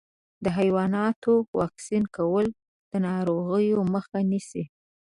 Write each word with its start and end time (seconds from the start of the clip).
د 0.43 0.45
حیواناتو 0.57 1.33
واکسین 1.59 2.03
کول 2.15 2.45
د 2.91 2.93
ناروغیو 3.07 3.79
مخه 3.93 4.19
نیسي. 4.31 4.63